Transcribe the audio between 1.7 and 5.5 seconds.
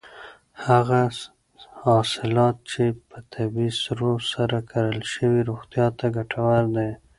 حاصلات چې په طبیعي سرو سره کرل شوي